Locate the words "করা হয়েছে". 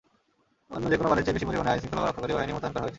2.73-2.89